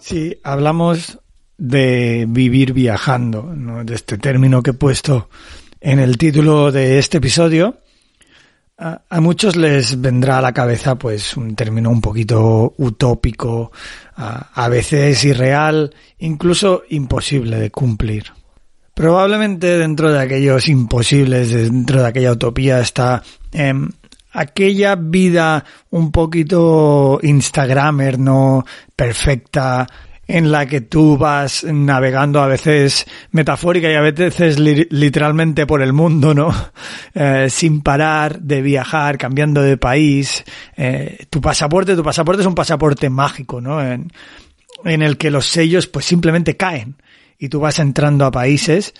[0.00, 1.18] Si hablamos
[1.58, 3.52] de vivir viajando,
[3.84, 5.28] de este término que he puesto
[5.80, 7.78] en el título de este episodio,
[8.78, 13.72] a, muchos les vendrá a la cabeza pues un término un poquito utópico,
[14.16, 18.26] a, veces irreal, incluso imposible de cumplir.
[18.94, 23.90] Probablemente dentro de aquellos imposibles, dentro de aquella utopía está em,
[24.36, 29.86] aquella vida un poquito instagramer, no perfecta,
[30.28, 35.92] en la que tú vas navegando a veces metafórica y a veces literalmente por el
[35.92, 36.54] mundo, ¿no?
[37.18, 40.44] Eh, sin parar de viajar, cambiando de país.
[40.76, 43.80] Eh, tu pasaporte, tu pasaporte es un pasaporte mágico, ¿no?
[43.80, 44.12] En,
[44.84, 46.96] en el que los sellos pues simplemente caen
[47.38, 48.92] y tú vas entrando a países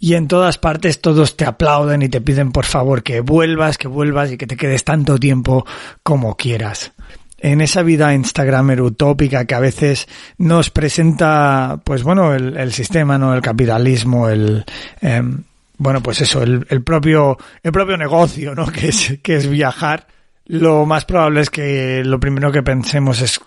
[0.00, 3.86] y en todas partes todos te aplauden y te piden por favor que vuelvas, que
[3.86, 5.64] vuelvas y que te quedes tanto tiempo
[6.02, 6.92] como quieras
[7.40, 13.34] en esa vida Instagramer utópica que a veces nos presenta, pues bueno, el, sistema, ¿no?
[13.34, 14.64] El capitalismo, el,
[15.00, 15.42] em,
[15.78, 18.66] bueno, pues eso, el, el, propio, el propio negocio, ¿no?
[18.72, 20.06] Que es, que es viajar.
[20.46, 23.40] Lo más probable es que lo primero que pensemos es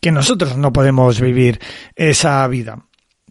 [0.00, 1.58] que nosotros no podemos vivir
[1.96, 2.78] esa vida.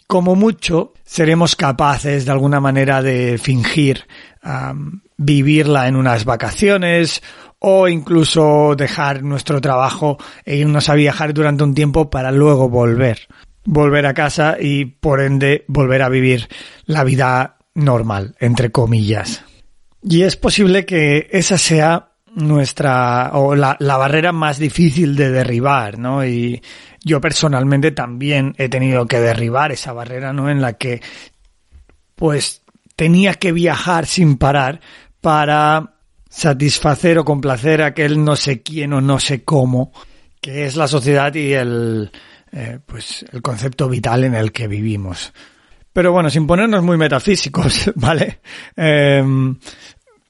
[0.08, 4.06] Como mucho, seremos capaces de alguna manera de fingir
[5.18, 7.22] vivirla en unas vacaciones
[7.60, 13.28] o incluso dejar nuestro trabajo e irnos a viajar durante un tiempo para luego volver.
[13.66, 16.48] Volver a casa y por ende volver a vivir
[16.86, 19.44] la vida normal, entre comillas.
[20.02, 25.98] Y es posible que esa sea nuestra o la, la, barrera más difícil de derribar,
[25.98, 26.26] ¿no?
[26.26, 26.62] Y
[27.04, 30.50] yo personalmente también he tenido que derribar esa barrera, ¿no?
[30.50, 31.02] En la que
[32.16, 32.62] pues
[32.96, 34.82] tenía que viajar sin parar
[35.20, 35.96] para
[36.30, 39.92] satisfacer o complacer a aquel no sé quién o no sé cómo,
[40.40, 42.12] que es la sociedad y el,
[42.52, 45.34] eh, pues, el concepto vital en el que vivimos.
[45.92, 48.42] Pero bueno, sin ponernos muy metafísicos, ¿vale?
[48.76, 49.58] Em,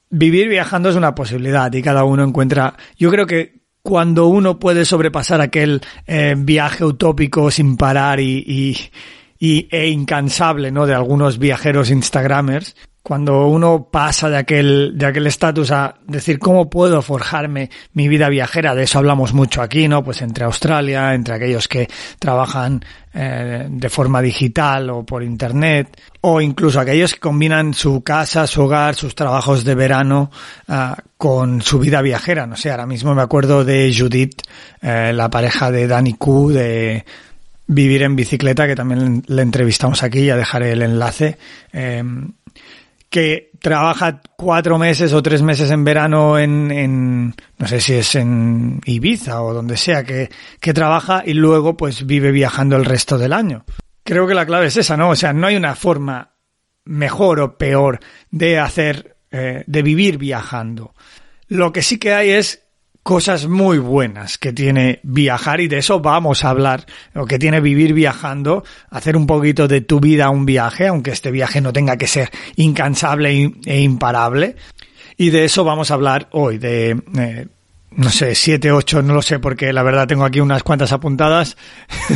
[0.10, 4.84] vivir viajando es una posibilidad y cada uno encuentra, yo creo que cuando uno puede
[4.86, 8.78] sobrepasar aquel eh, viaje utópico sin parar y, y,
[9.40, 10.86] y, e incansable, ¿no?
[10.86, 12.76] De algunos viajeros instagramers,
[13.08, 18.28] cuando uno pasa de aquel de aquel estatus a decir cómo puedo forjarme mi vida
[18.28, 20.04] viajera, de eso hablamos mucho aquí, ¿no?
[20.04, 21.88] Pues entre Australia, entre aquellos que
[22.20, 28.46] trabajan eh, de forma digital o por internet, o incluso aquellos que combinan su casa,
[28.46, 30.30] su hogar, sus trabajos de verano
[30.68, 32.46] ah, con su vida viajera.
[32.46, 34.42] No sé, ahora mismo me acuerdo de Judith,
[34.82, 37.06] eh, la pareja de Danny Q de
[37.70, 41.38] Vivir en bicicleta, que también le entrevistamos aquí, ya dejaré el enlace.
[41.72, 42.02] Eh,
[43.10, 48.16] que trabaja cuatro meses o tres meses en verano en, en no sé si es
[48.16, 50.30] en Ibiza o donde sea que,
[50.60, 53.66] que trabaja y luego pues vive viajando el resto del año.
[54.04, 55.10] Creo que la clave es esa, ¿no?
[55.10, 56.36] O sea, no hay una forma
[56.86, 58.00] mejor o peor
[58.32, 60.94] de hacer, eh, de vivir viajando.
[61.48, 62.67] Lo que sí que hay es
[63.08, 66.86] cosas muy buenas que tiene viajar y de eso vamos a hablar,
[67.16, 71.32] o que tiene vivir viajando, hacer un poquito de tu vida un viaje, aunque este
[71.32, 74.58] viaje no tenga que ser incansable e imparable.
[75.16, 77.48] Y de eso vamos a hablar hoy, de, eh,
[77.92, 81.56] no sé, siete, ocho, no lo sé, porque la verdad tengo aquí unas cuantas apuntadas.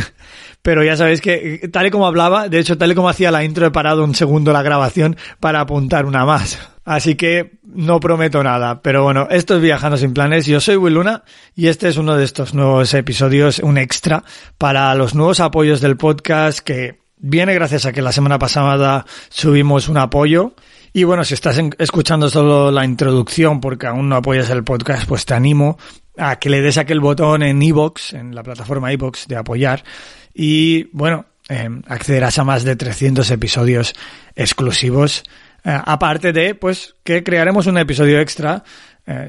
[0.60, 3.44] pero ya sabéis que tal y como hablaba, de hecho tal y como hacía la
[3.44, 6.71] intro he parado un segundo la grabación para apuntar una más.
[6.84, 10.46] Así que no prometo nada, pero bueno, esto es Viajando sin planes.
[10.46, 11.22] Yo soy Will Luna
[11.54, 14.24] y este es uno de estos nuevos episodios, un extra
[14.58, 19.88] para los nuevos apoyos del podcast que viene gracias a que la semana pasada subimos
[19.88, 20.54] un apoyo.
[20.92, 25.24] Y bueno, si estás escuchando solo la introducción porque aún no apoyas el podcast, pues
[25.24, 25.78] te animo
[26.18, 29.84] a que le des aquel botón en iBox, en la plataforma iBox de apoyar.
[30.34, 33.94] Y bueno, eh, accederás a más de 300 episodios
[34.34, 35.22] exclusivos
[35.64, 38.64] aparte de, pues, que crearemos un episodio extra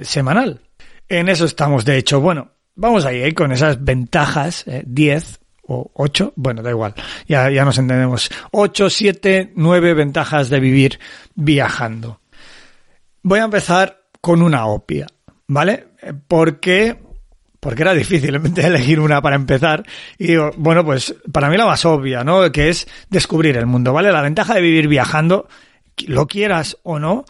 [0.02, 0.62] semanal.
[1.10, 2.22] En eso estamos, de hecho.
[2.22, 6.94] Bueno, vamos ahí con esas ventajas, 10 o 8, bueno, da igual,
[7.28, 8.30] ya, ya nos entendemos.
[8.52, 11.00] 8, 7, 9 ventajas de vivir
[11.36, 12.20] viajando.
[13.22, 15.08] Voy a empezar con una opia,
[15.48, 15.88] ¿vale?
[16.28, 16.98] Porque
[17.60, 19.86] porque era difícil elegir una para empezar.
[20.18, 22.52] Y digo, bueno, pues para mí la más obvia, ¿no?
[22.52, 24.12] Que es descubrir el mundo, ¿vale?
[24.12, 25.48] La ventaja de vivir viajando,
[26.07, 27.25] lo quieras o no,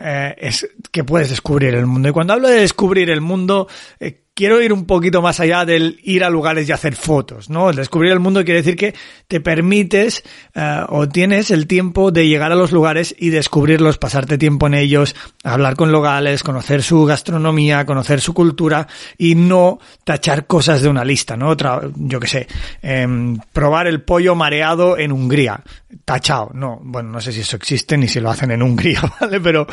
[0.00, 2.08] eh, es que puedes descubrir el mundo.
[2.08, 3.68] Y cuando hablo de descubrir el mundo,
[3.98, 7.70] eh, quiero ir un poquito más allá del ir a lugares y hacer fotos, ¿no?
[7.70, 8.94] El descubrir el mundo quiere decir que
[9.26, 10.22] te permites
[10.54, 14.74] eh, o tienes el tiempo de llegar a los lugares y descubrirlos, pasarte tiempo en
[14.74, 18.86] ellos, hablar con locales, conocer su gastronomía, conocer su cultura
[19.18, 21.48] y no tachar cosas de una lista, ¿no?
[21.48, 22.46] Otra, yo qué sé,
[22.80, 25.64] em, probar el pollo mareado en Hungría,
[26.04, 29.40] tachado, no, bueno, no sé si eso existe ni si lo hacen en Hungría, ¿vale?
[29.40, 29.66] Pero,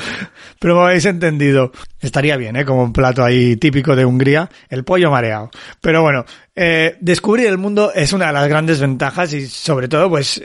[0.57, 1.71] pero me habéis entendido.
[2.01, 2.65] Estaría bien, ¿eh?
[2.65, 5.49] Como un plato ahí típico de Hungría el pollo mareado.
[5.81, 6.25] Pero bueno,
[6.55, 10.41] eh, descubrir el mundo es una de las grandes ventajas y sobre todo pues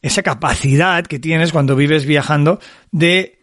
[0.00, 2.58] esa capacidad que tienes cuando vives viajando
[2.90, 3.38] de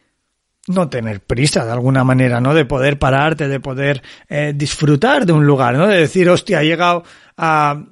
[0.67, 2.53] no tener prisa de alguna manera, ¿no?
[2.53, 5.87] De poder pararte, de poder eh, disfrutar de un lugar, ¿no?
[5.87, 7.03] De decir, hostia, he llegado
[7.37, 7.85] a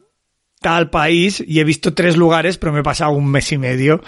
[0.62, 4.02] tal país y he visto tres lugares, pero me he pasado un mes y medio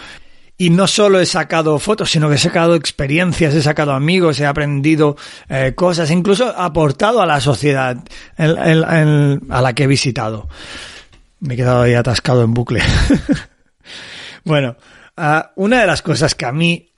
[0.61, 4.45] y no solo he sacado fotos, sino que he sacado experiencias, he sacado amigos, he
[4.45, 5.15] aprendido
[5.47, 7.97] eh, cosas, incluso aportado a la sociedad
[8.37, 10.49] a la que he visitado.
[11.39, 12.81] Me he quedado ahí atascado en bucle.
[14.43, 14.75] bueno,
[15.15, 16.89] ah, una de las cosas que a mí,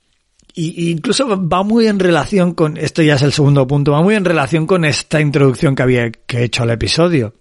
[0.54, 4.16] y, incluso va muy en relación con, esto ya es el segundo punto, va muy
[4.16, 7.34] en relación con esta introducción que había que he hecho al episodio.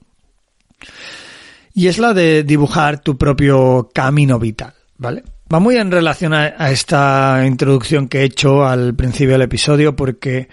[1.74, 5.24] Y es la de dibujar tu propio camino vital, ¿vale?
[5.54, 10.48] Va muy en relación a, esta introducción que he hecho al principio del episodio porque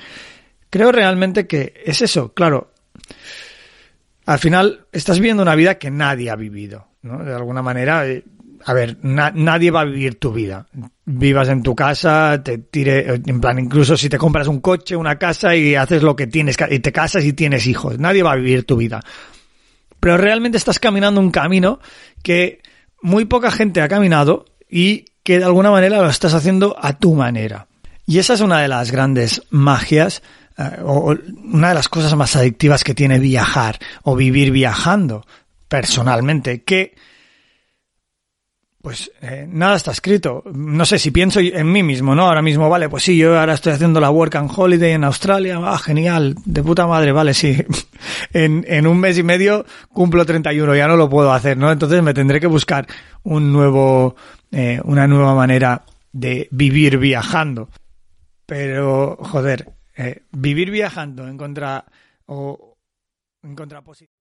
[0.71, 2.73] creo realmente que es eso, claro.
[4.27, 7.25] Al final estás viviendo una vida que nadie ha vivido, ¿no?
[7.25, 8.25] De alguna manera, eh,
[8.65, 10.67] a ver, nadie va a vivir tu vida.
[11.05, 15.17] Vivas en tu casa, te tire, en plan, incluso si te compras un coche, una
[15.17, 18.37] casa y haces lo que tienes, y te casas y tienes hijos, nadie va a
[18.37, 19.00] vivir tu vida.
[20.00, 21.79] Pero realmente estás caminando un camino
[22.23, 22.62] que
[23.00, 27.15] muy poca gente ha caminado y que de alguna manera lo estás haciendo a tu
[27.15, 27.67] manera.
[28.06, 30.23] Y esa es una de las grandes magias
[30.56, 35.26] eh, o una de las cosas más adictivas que tiene viajar o vivir viajando
[35.69, 36.94] personalmente, que
[38.81, 40.43] pues eh, nada está escrito.
[40.53, 42.26] No sé si pienso en mí mismo, ¿no?
[42.26, 45.61] Ahora mismo, vale, pues sí, yo ahora estoy haciendo la Work and Holiday en Australia.
[45.62, 47.56] Ah, genial, de puta madre, vale, sí.
[48.32, 51.71] en, en un mes y medio cumplo 31, ya no lo puedo hacer, ¿no?
[51.71, 52.87] Entonces me tendré que buscar
[53.25, 54.17] un nuevo,
[54.50, 57.69] eh, una nueva manera de vivir viajando.
[58.47, 61.85] Pero, joder, eh, vivir viajando en contra
[62.27, 62.77] o
[63.43, 64.19] en contraposición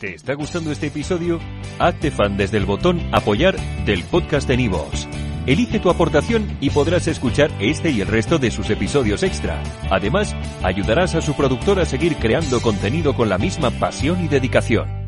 [0.00, 1.40] ¿Te está gustando este episodio?
[1.78, 3.56] Hazte fan desde el botón Apoyar
[3.86, 5.08] del podcast de Nivos.
[5.46, 9.62] Elige tu aportación y podrás escuchar este y el resto de sus episodios extra.
[9.90, 15.05] Además, ayudarás a su productor a seguir creando contenido con la misma pasión y dedicación.